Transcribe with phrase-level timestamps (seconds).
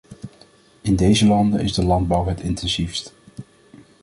[0.81, 3.13] In deze landen is de landbouw het intensiefst.